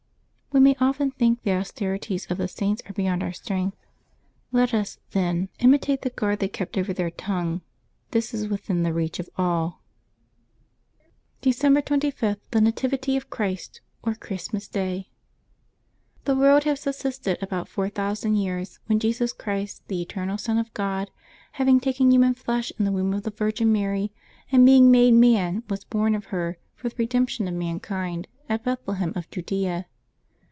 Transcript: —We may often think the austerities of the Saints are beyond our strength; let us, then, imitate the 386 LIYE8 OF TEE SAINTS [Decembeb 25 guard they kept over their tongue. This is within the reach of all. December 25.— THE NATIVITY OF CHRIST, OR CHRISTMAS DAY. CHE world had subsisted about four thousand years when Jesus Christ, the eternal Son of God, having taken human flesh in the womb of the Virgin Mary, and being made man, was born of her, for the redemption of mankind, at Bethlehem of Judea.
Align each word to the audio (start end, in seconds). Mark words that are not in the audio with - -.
—We 0.53 0.59
may 0.59 0.75
often 0.81 1.11
think 1.11 1.43
the 1.43 1.53
austerities 1.53 2.25
of 2.29 2.37
the 2.37 2.49
Saints 2.49 2.81
are 2.89 2.91
beyond 2.91 3.23
our 3.23 3.31
strength; 3.31 3.77
let 4.51 4.73
us, 4.73 4.99
then, 5.11 5.47
imitate 5.59 6.01
the 6.01 6.09
386 6.09 6.09
LIYE8 6.11 6.11
OF 6.11 6.11
TEE 6.11 6.11
SAINTS 6.11 6.11
[Decembeb 6.11 6.11
25 6.11 6.15
guard 6.17 6.39
they 6.39 6.49
kept 6.49 6.77
over 6.77 6.93
their 6.93 7.09
tongue. 7.09 7.61
This 8.11 8.33
is 8.33 8.47
within 8.49 8.83
the 8.83 8.93
reach 8.93 9.19
of 9.19 9.29
all. 9.37 9.81
December 11.39 11.81
25.— 11.81 12.37
THE 12.51 12.59
NATIVITY 12.59 13.15
OF 13.15 13.29
CHRIST, 13.29 13.81
OR 14.03 14.13
CHRISTMAS 14.15 14.67
DAY. 14.67 15.09
CHE 16.25 16.31
world 16.33 16.65
had 16.65 16.77
subsisted 16.79 17.41
about 17.41 17.69
four 17.69 17.87
thousand 17.87 18.35
years 18.35 18.77
when 18.87 18.99
Jesus 18.99 19.31
Christ, 19.31 19.87
the 19.87 20.01
eternal 20.01 20.37
Son 20.37 20.57
of 20.57 20.73
God, 20.73 21.11
having 21.53 21.79
taken 21.79 22.11
human 22.11 22.33
flesh 22.33 22.73
in 22.77 22.83
the 22.83 22.91
womb 22.91 23.13
of 23.13 23.23
the 23.23 23.31
Virgin 23.31 23.71
Mary, 23.71 24.11
and 24.51 24.65
being 24.65 24.91
made 24.91 25.13
man, 25.13 25.63
was 25.69 25.85
born 25.85 26.13
of 26.13 26.25
her, 26.25 26.57
for 26.75 26.89
the 26.89 26.95
redemption 26.97 27.47
of 27.47 27.53
mankind, 27.53 28.27
at 28.49 28.65
Bethlehem 28.65 29.13
of 29.15 29.31
Judea. 29.31 29.85